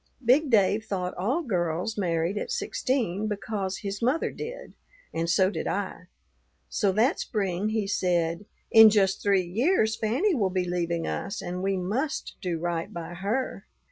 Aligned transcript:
Big 0.25 0.49
Dave 0.49 0.83
thought 0.83 1.13
all 1.15 1.43
girls 1.43 1.95
married 1.95 2.35
at 2.35 2.49
sixteen 2.49 3.27
because 3.27 3.77
his 3.81 4.01
mother 4.01 4.31
did, 4.31 4.73
and 5.13 5.29
so 5.29 5.51
did 5.51 5.67
I; 5.67 6.05
so 6.67 6.91
that 6.93 7.19
spring 7.19 7.69
he 7.69 7.85
said, 7.85 8.47
'In 8.71 8.89
just 8.89 9.21
three 9.21 9.45
years 9.45 9.95
Fanny 9.95 10.33
will 10.33 10.49
be 10.49 10.65
leaving 10.67 11.05
us 11.05 11.39
and 11.39 11.61
we 11.61 11.77
must 11.77 12.35
do 12.41 12.57
right 12.57 12.91
by 12.91 13.13
her. 13.13 13.67